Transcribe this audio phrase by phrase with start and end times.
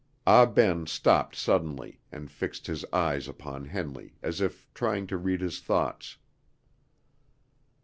[0.25, 5.41] Ah Ben stopped suddenly, and fixed his eyes upon Henley, as if trying to read
[5.41, 6.17] his thoughts.